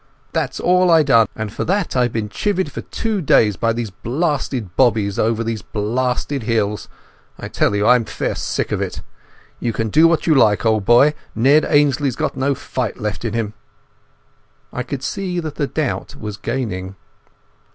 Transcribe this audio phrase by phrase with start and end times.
[0.33, 3.91] That's all I done, and for that I've been chivvied for two days by those
[3.91, 6.87] blasted bobbies over those blasted hills.
[7.37, 9.03] I tell you I'm fair sick of it.
[9.59, 11.13] You can do what you like, old boy!
[11.35, 13.53] Ned Ainslie's got no fight left in him."
[14.73, 16.95] I could see that the doubt was gaining.